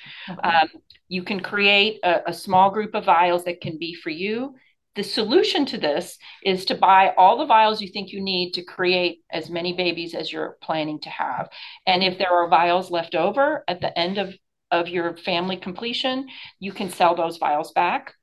[0.42, 0.68] Um,
[1.08, 4.54] you can create a, a small group of vials that can be for you.
[4.94, 8.64] The solution to this is to buy all the vials you think you need to
[8.64, 11.48] create as many babies as you're planning to have.
[11.86, 14.34] And if there are vials left over at the end of,
[14.70, 16.28] of your family completion,
[16.60, 18.14] you can sell those vials back.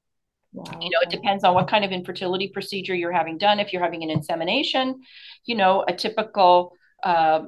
[0.53, 0.79] Wow.
[0.79, 3.59] You know, it depends on what kind of infertility procedure you're having done.
[3.59, 5.01] If you're having an insemination,
[5.45, 7.41] you know, a typical uh,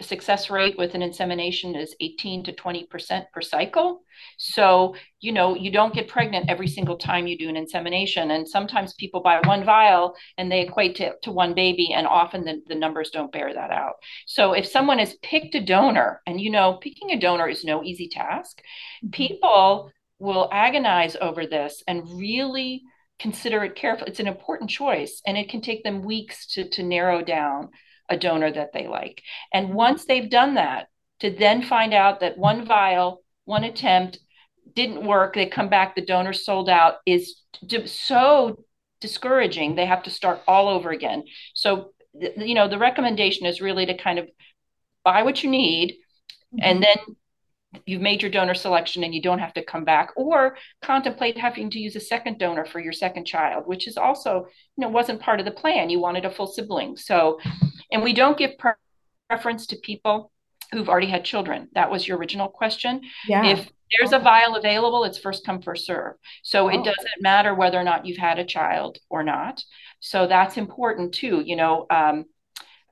[0.00, 4.02] success rate with an insemination is 18 to 20% per cycle.
[4.38, 8.30] So, you know, you don't get pregnant every single time you do an insemination.
[8.30, 12.44] And sometimes people buy one vial and they equate to, to one baby, and often
[12.44, 13.94] the, the numbers don't bear that out.
[14.26, 17.82] So, if someone has picked a donor, and you know, picking a donor is no
[17.82, 18.60] easy task,
[19.04, 19.10] mm-hmm.
[19.10, 22.82] people will agonize over this and really
[23.18, 24.06] consider it careful.
[24.06, 27.70] It's an important choice, and it can take them weeks to, to narrow down
[28.10, 29.22] a donor that they like.
[29.52, 30.88] And once they've done that,
[31.20, 34.18] to then find out that one vial, one attempt
[34.74, 37.42] didn't work, they come back, the donor sold out, is
[37.86, 38.64] so
[39.00, 39.74] discouraging.
[39.74, 41.24] They have to start all over again.
[41.54, 44.28] So, you know, the recommendation is really to kind of
[45.04, 46.58] buy what you need mm-hmm.
[46.62, 46.96] and then
[47.86, 51.70] you've made your donor selection and you don't have to come back or contemplate having
[51.70, 54.46] to use a second donor for your second child which is also
[54.76, 57.38] you know wasn't part of the plan you wanted a full sibling so
[57.92, 58.52] and we don't give
[59.28, 60.32] preference to people
[60.72, 61.68] who've already had children.
[61.74, 63.02] That was your original question.
[63.26, 63.44] Yeah.
[63.44, 66.14] If there's a vial available, it's first come, first serve.
[66.42, 66.68] So oh.
[66.68, 69.62] it doesn't matter whether or not you've had a child or not.
[70.00, 71.42] So that's important too.
[71.44, 72.24] You know, um,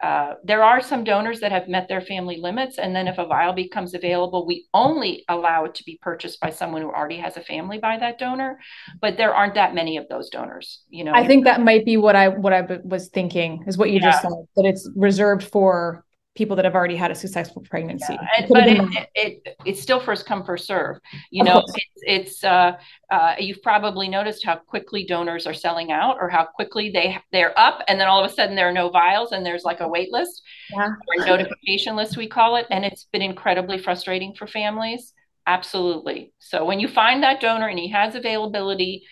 [0.01, 3.27] uh, there are some donors that have met their family limits, and then if a
[3.27, 7.37] vial becomes available, we only allow it to be purchased by someone who already has
[7.37, 8.61] a family by that donor.
[9.01, 10.83] But there aren't that many of those donors.
[10.89, 13.91] You know, I think that might be what I what I was thinking is what
[13.91, 14.11] you yeah.
[14.11, 16.05] just said that it's reserved for
[16.39, 18.15] people that have already had a successful pregnancy.
[18.15, 20.99] Yeah, but it, it, it, it's still first come first serve.
[21.31, 22.77] You know, it's, it's uh,
[23.11, 27.59] uh, you've probably noticed how quickly donors are selling out, or how quickly they they're
[27.59, 29.89] up, and then all of a sudden there are no vials, and there's like a
[29.89, 30.91] wait list yeah.
[31.09, 35.13] or notification list we call it, and it's been incredibly frustrating for families.
[35.49, 36.33] Absolutely.
[36.39, 39.05] So when you find that donor and he has availability,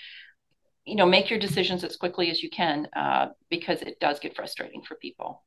[0.84, 4.36] you know, make your decisions as quickly as you can uh, because it does get
[4.36, 5.42] frustrating for people.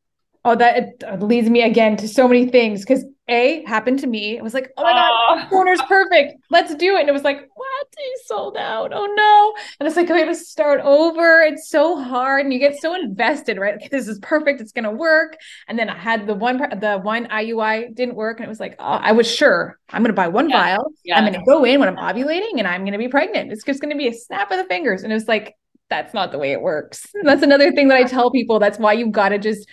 [0.45, 4.37] Oh, that leads me again to so many things because A happened to me.
[4.37, 5.41] It was like, oh my God, ah.
[5.43, 6.35] the corner's perfect.
[6.49, 7.01] Let's do it.
[7.01, 7.87] And it was like, what?
[7.97, 8.91] He's sold out.
[8.93, 9.53] Oh no.
[9.79, 11.41] And it's like, I have to start over.
[11.41, 12.45] It's so hard.
[12.45, 13.75] And you get so invested, right?
[13.75, 14.61] Okay, this is perfect.
[14.61, 15.35] It's gonna work.
[15.67, 18.39] And then I had the one the one IUI didn't work.
[18.39, 20.61] And it was like, oh, I was sure I'm gonna buy one yeah.
[20.61, 20.91] vial.
[21.03, 21.17] Yeah.
[21.17, 23.51] I'm gonna go in when I'm ovulating and I'm gonna be pregnant.
[23.51, 25.03] It's just gonna be a snap of the fingers.
[25.03, 25.55] And it was like,
[25.89, 27.07] that's not the way it works.
[27.13, 28.59] And that's another thing that I tell people.
[28.59, 29.67] That's why you've got to just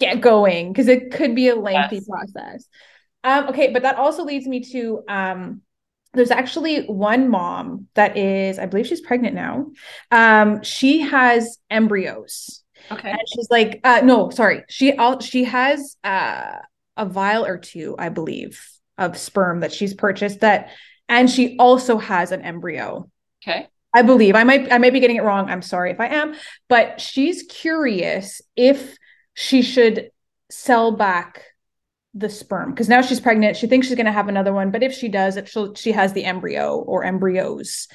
[0.00, 2.08] get going because it could be a lengthy yes.
[2.08, 2.68] process.
[3.24, 5.62] Um, okay, but that also leads me to um,
[6.14, 9.66] there's actually one mom that is, I believe she's pregnant now.
[10.10, 12.62] Um, she has embryos.
[12.90, 13.10] Okay.
[13.10, 14.64] And she's like, uh, no, sorry.
[14.68, 16.56] She all she has uh,
[16.96, 18.64] a vial or two, I believe,
[18.96, 20.70] of sperm that she's purchased that,
[21.08, 23.10] and she also has an embryo.
[23.42, 23.68] Okay.
[23.94, 25.50] I believe I might I might be getting it wrong.
[25.50, 26.34] I'm sorry if I am,
[26.68, 28.96] but she's curious if
[29.38, 30.10] she should
[30.50, 31.44] sell back
[32.12, 33.56] the sperm because now she's pregnant.
[33.56, 35.92] She thinks she's going to have another one, but if she does, if she she
[35.92, 37.86] has the embryo or embryos.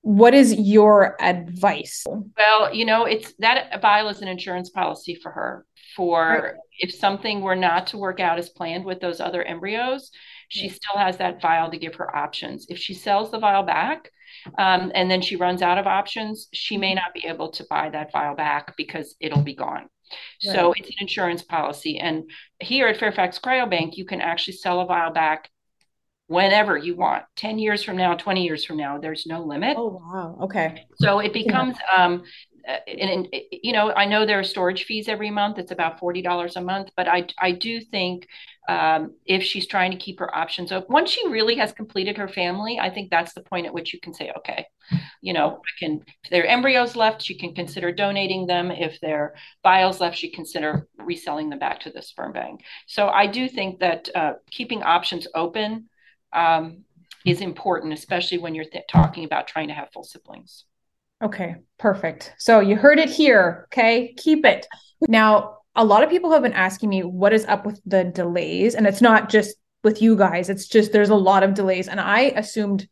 [0.00, 2.04] What is your advice?
[2.06, 5.66] Well, you know, it's that vial is an insurance policy for her.
[5.94, 6.54] For right.
[6.78, 10.10] if something were not to work out as planned with those other embryos,
[10.48, 12.66] she still has that vial to give her options.
[12.70, 14.10] If she sells the vial back,
[14.58, 16.96] um, and then she runs out of options, she may mm-hmm.
[16.96, 19.88] not be able to buy that vial back because it'll be gone.
[20.44, 20.54] Right.
[20.54, 21.98] So it's an insurance policy.
[21.98, 25.50] And here at Fairfax Cryobank, you can actually sell a vial back
[26.26, 28.98] whenever you want 10 years from now 20 years from now.
[28.98, 29.76] There's no limit.
[29.78, 30.38] Oh wow.
[30.42, 30.86] Okay.
[30.96, 32.22] So it becomes um
[32.66, 35.58] uh, and, and, you know i know there are storage fees every month.
[35.58, 36.90] It's about $40 a month.
[36.96, 38.26] But i i do think
[38.68, 42.28] um, if she's trying to keep her options open once she really has completed her
[42.28, 44.66] family i think that's the point at which you can say okay
[45.20, 49.00] you know i can if there are embryos left she can consider donating them if
[49.00, 53.26] there are vials left she consider reselling them back to the sperm bank so i
[53.26, 55.88] do think that uh, keeping options open
[56.32, 56.84] um,
[57.26, 60.64] is important especially when you're th- talking about trying to have full siblings
[61.22, 62.34] Okay, perfect.
[62.38, 63.68] So you heard it here.
[63.72, 64.66] Okay, keep it.
[65.06, 68.74] Now, a lot of people have been asking me what is up with the delays,
[68.74, 71.88] and it's not just with you guys, it's just there's a lot of delays.
[71.88, 72.88] And I assumed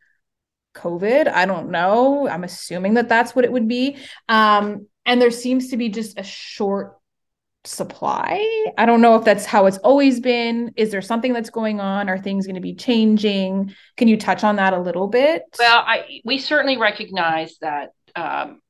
[0.75, 1.29] COVID.
[1.29, 2.29] I don't know.
[2.29, 3.97] I'm assuming that that's what it would be.
[4.29, 6.97] Um, and there seems to be just a short
[7.65, 8.73] supply.
[8.79, 10.73] I don't know if that's how it's always been.
[10.77, 12.09] Is there something that's going on?
[12.09, 13.75] Are things going to be changing?
[13.97, 15.43] Can you touch on that a little bit?
[15.59, 18.61] Well, I we certainly recognize that um,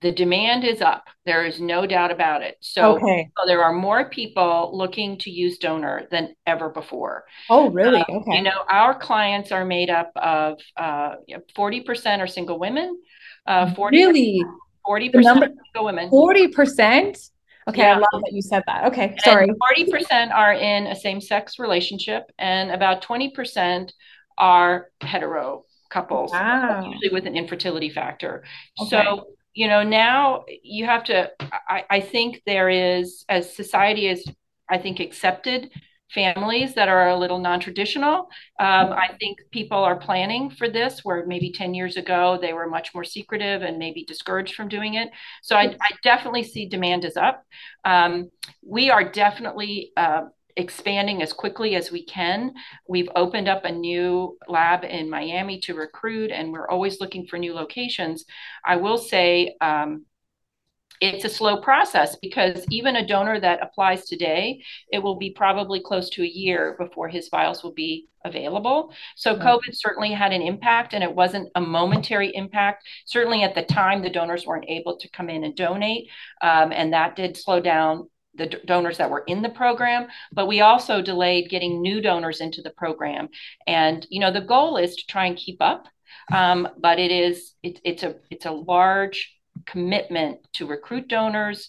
[0.00, 1.08] the demand is up.
[1.26, 2.56] There is no doubt about it.
[2.60, 3.30] So, okay.
[3.36, 7.24] so, there are more people looking to use donor than ever before.
[7.50, 8.00] Oh, really?
[8.00, 8.36] Uh, okay.
[8.36, 11.16] You know, our clients are made up of uh,
[11.56, 13.00] 40% are single women.
[13.46, 14.44] Uh, 40 really?
[14.86, 16.10] 40% number, single women.
[16.10, 17.30] 40%?
[17.68, 17.94] Okay, yeah.
[17.94, 18.86] I love that you said that.
[18.86, 19.48] Okay, sorry.
[19.48, 23.92] And 40% are in a same sex relationship, and about 20%
[24.38, 26.84] are hetero couples, wow.
[26.86, 28.44] usually with an infertility factor.
[28.80, 28.90] Okay.
[28.90, 34.24] So, you know, now you have to, I, I think there is, as society is,
[34.70, 35.72] I think, accepted
[36.14, 38.30] families that are a little non-traditional
[38.60, 42.66] um, i think people are planning for this where maybe 10 years ago they were
[42.66, 45.10] much more secretive and maybe discouraged from doing it.
[45.42, 47.44] So i, I definitely see demand is up.
[47.84, 48.30] Um,
[48.64, 50.22] we are definitely uh,
[50.58, 52.52] expanding as quickly as we can.
[52.86, 57.38] We've opened up a new lab in Miami to recruit, and we're always looking for
[57.38, 58.24] new locations.
[58.66, 60.04] I will say, um,
[61.00, 64.60] it's a slow process because even a donor that applies today,
[64.92, 68.92] it will be probably close to a year before his vials will be available.
[69.14, 72.84] So COVID certainly had an impact and it wasn't a momentary impact.
[73.06, 76.10] Certainly at the time, the donors weren't able to come in and donate.
[76.42, 78.08] Um, and that did slow down
[78.38, 82.62] the donors that were in the program, but we also delayed getting new donors into
[82.62, 83.28] the program.
[83.66, 85.88] And you know, the goal is to try and keep up,
[86.32, 89.34] um, but it is it, it's a it's a large
[89.66, 91.68] commitment to recruit donors.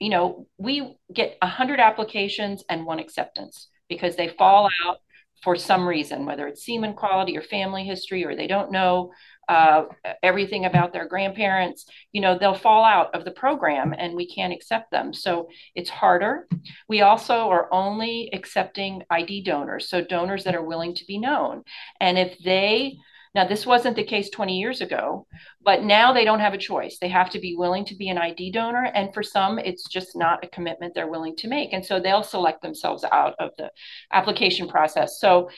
[0.00, 4.98] You know, we get 100 applications and one acceptance because they fall out
[5.42, 9.12] for some reason, whether it's semen quality or family history, or they don't know
[9.48, 9.84] uh,
[10.22, 14.52] everything about their grandparents, you know, they'll fall out of the program and we can't
[14.52, 15.12] accept them.
[15.12, 16.48] So it's harder.
[16.88, 21.62] We also are only accepting ID donors, so donors that are willing to be known.
[22.00, 22.98] And if they,
[23.34, 25.26] now this wasn't the case 20 years ago,
[25.62, 26.98] but now they don't have a choice.
[26.98, 28.84] They have to be willing to be an ID donor.
[28.94, 31.72] And for some, it's just not a commitment they're willing to make.
[31.72, 33.70] And so they'll select themselves out of the
[34.12, 35.20] application process.
[35.20, 35.50] So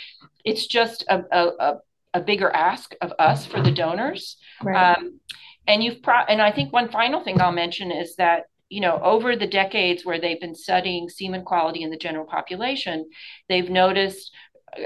[0.45, 1.75] it's just a, a, a
[2.15, 4.37] bigger ask of us for the donors.
[4.63, 4.97] Right.
[4.97, 5.21] Um,
[5.67, 8.99] and you've pro- and I think one final thing I'll mention is that you know
[9.03, 13.09] over the decades where they've been studying semen quality in the general population,
[13.49, 14.33] they've noticed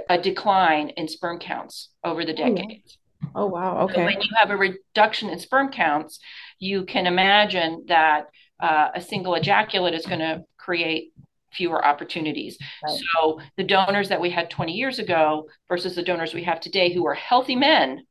[0.09, 2.99] a decline in sperm counts over the decades.
[3.35, 3.79] Oh, wow.
[3.85, 3.95] Okay.
[3.95, 6.19] So when you have a reduction in sperm counts,
[6.59, 8.27] you can imagine that
[8.61, 11.13] uh, a single ejaculate is going to create
[11.55, 12.59] fewer opportunities.
[12.85, 12.99] Right.
[13.15, 16.93] So the donors that we had 20 years ago versus the donors we have today
[16.93, 18.07] who are healthy men,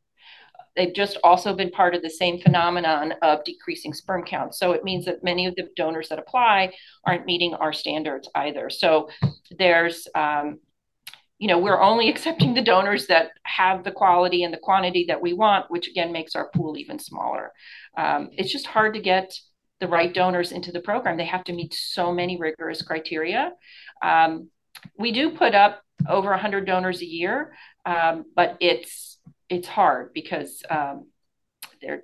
[0.75, 4.55] they've just also been part of the same phenomenon of decreasing sperm count.
[4.55, 6.73] So it means that many of the donors that apply
[7.05, 8.69] aren't meeting our standards either.
[8.69, 9.09] So
[9.57, 10.59] there's um,
[11.41, 15.21] you know, we're only accepting the donors that have the quality and the quantity that
[15.21, 17.51] we want, which again makes our pool even smaller.
[17.97, 19.33] Um, it's just hard to get
[19.81, 21.17] the right donors into the program.
[21.17, 23.51] They have to meet so many rigorous criteria.
[24.01, 24.49] Um,
[24.97, 27.53] we do put up over 100 donors a year,
[27.85, 29.17] um, but it's
[29.49, 31.07] it's hard because um,
[31.81, 32.03] there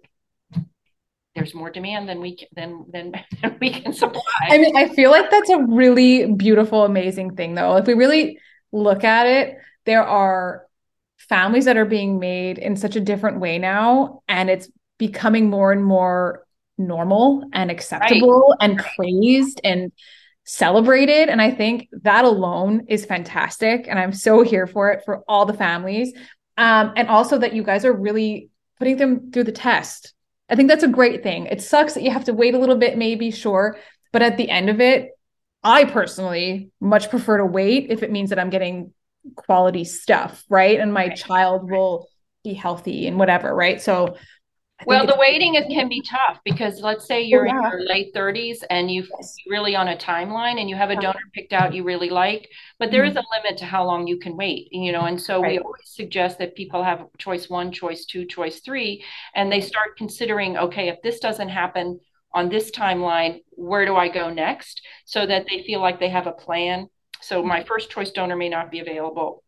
[1.36, 3.12] there's more demand than we can, than, than
[3.42, 4.22] than we can supply.
[4.50, 7.78] I mean, I feel like that's a really beautiful, amazing thing, though.
[7.78, 8.40] If we really
[8.72, 10.66] look at it, there are
[11.30, 14.68] families that are being made in such a different way now, and it's
[14.98, 16.47] becoming more and more
[16.78, 18.70] normal and acceptable right.
[18.70, 19.92] and praised and
[20.44, 21.30] celebrated.
[21.30, 23.88] And I think that alone is fantastic.
[23.88, 26.14] And I'm so here for it for all the families.
[26.58, 28.50] Um, and also that you guys are really
[28.80, 30.14] putting them through the test.
[30.50, 31.48] I think that's a great thing.
[31.48, 33.78] It sucks that you have to wait a little bit, maybe, sure.
[34.14, 35.12] But at the end of it,
[35.64, 38.94] I personally much prefer to wait if it means that I'm getting
[39.36, 40.80] quality stuff, right?
[40.80, 41.18] And my right.
[41.18, 42.08] child will
[42.44, 43.82] be healthy and whatever, right?
[43.82, 44.16] So
[44.86, 47.56] well, the waiting is, can be tough because let's say you're yeah.
[47.56, 49.36] in your late 30s and you yes.
[49.48, 52.48] really on a timeline and you have a donor picked out you really like,
[52.78, 53.18] but there mm-hmm.
[53.18, 55.06] is a limit to how long you can wait, you know.
[55.06, 55.54] And so right.
[55.54, 59.04] we always suggest that people have choice one, choice two, choice three,
[59.34, 62.00] and they start considering, okay, if this doesn't happen
[62.34, 64.82] on this timeline, where do I go next?
[65.06, 66.88] So that they feel like they have a plan.
[67.22, 67.68] So my mm-hmm.
[67.68, 69.44] first choice donor may not be available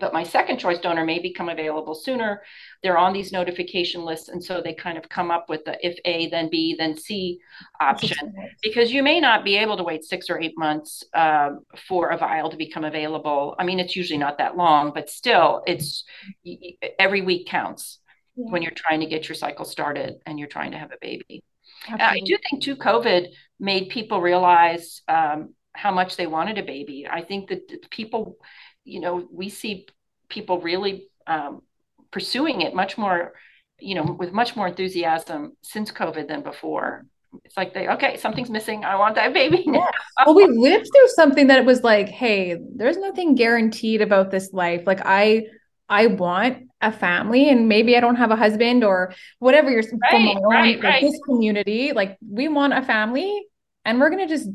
[0.00, 2.42] but my second choice donor may become available sooner.
[2.82, 4.28] They're on these notification lists.
[4.28, 7.40] And so they kind of come up with the if A, then B, then C
[7.80, 12.10] option, because you may not be able to wait six or eight months um, for
[12.10, 13.54] a vial to become available.
[13.58, 16.04] I mean, it's usually not that long, but still, it's
[16.98, 17.98] every week counts
[18.36, 18.50] yeah.
[18.50, 21.42] when you're trying to get your cycle started and you're trying to have a baby.
[21.88, 23.28] I do think too, COVID
[23.60, 27.06] made people realize um, how much they wanted a baby.
[27.08, 28.36] I think that people
[28.88, 29.86] you know, we see
[30.28, 31.62] people really um,
[32.10, 33.34] pursuing it much more,
[33.78, 37.06] you know, with much more enthusiasm since COVID than before.
[37.44, 38.84] It's like they okay, something's missing.
[38.84, 39.90] I want that baby now.
[40.24, 44.82] well, we lived through something that was like, hey, there's nothing guaranteed about this life.
[44.86, 45.46] Like I
[45.88, 50.10] I want a family and maybe I don't have a husband or whatever you're right,
[50.10, 51.02] from my own, right, like right.
[51.02, 51.92] this community.
[51.92, 53.46] Like we want a family
[53.84, 54.48] and we're gonna just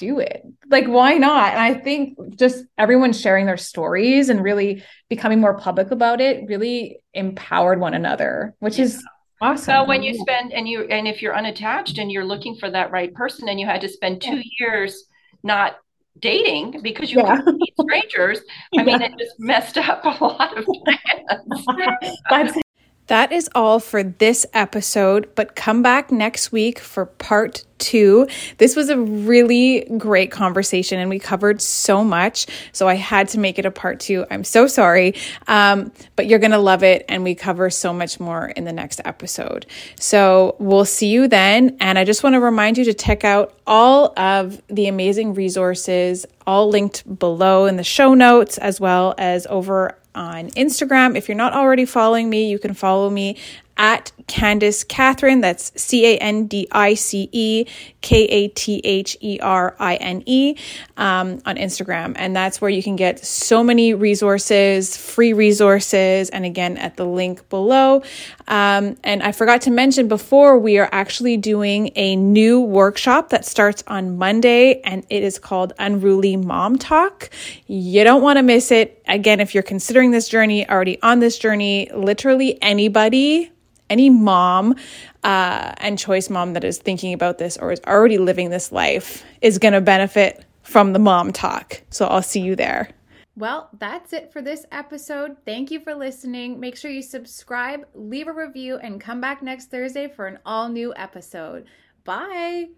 [0.00, 0.42] do it.
[0.68, 1.52] Like, why not?
[1.52, 6.48] And I think just everyone sharing their stories and really becoming more public about it
[6.48, 8.86] really empowered one another, which yeah.
[8.86, 9.04] is
[9.40, 9.64] awesome.
[9.64, 12.90] So when you spend and you and if you're unattached and you're looking for that
[12.90, 15.04] right person and you had to spend two years
[15.42, 15.76] not
[16.18, 17.40] dating because you yeah.
[17.46, 18.40] meet strangers,
[18.76, 20.66] I mean, it just messed up a lot of
[22.28, 22.52] plans.
[23.10, 28.28] That is all for this episode, but come back next week for part two.
[28.58, 32.46] This was a really great conversation and we covered so much.
[32.70, 34.26] So I had to make it a part two.
[34.30, 35.16] I'm so sorry.
[35.48, 37.04] Um, but you're going to love it.
[37.08, 39.66] And we cover so much more in the next episode.
[39.98, 41.78] So we'll see you then.
[41.80, 46.26] And I just want to remind you to check out all of the amazing resources,
[46.46, 51.16] all linked below in the show notes, as well as over on Instagram.
[51.16, 53.36] If you're not already following me, you can follow me
[53.76, 55.40] at Candice Katherine.
[55.40, 57.66] That's C A N D I C E
[58.00, 60.56] K A T H E R I N E,
[60.96, 62.14] um, on Instagram.
[62.16, 67.04] And that's where you can get so many resources, free resources, and again, at the
[67.04, 68.02] link below.
[68.48, 73.44] Um, and I forgot to mention before, we are actually doing a new workshop that
[73.44, 77.30] starts on Monday, and it is called Unruly Mom Talk.
[77.66, 79.02] You don't want to miss it.
[79.06, 83.50] Again, if you're considering this journey, already on this journey, literally anybody
[83.90, 84.76] any mom
[85.22, 89.24] uh, and choice mom that is thinking about this or is already living this life
[89.40, 91.82] is going to benefit from the mom talk.
[91.90, 92.90] So I'll see you there.
[93.36, 95.36] Well, that's it for this episode.
[95.44, 96.60] Thank you for listening.
[96.60, 100.68] Make sure you subscribe, leave a review, and come back next Thursday for an all
[100.68, 101.66] new episode.
[102.04, 102.68] Bye.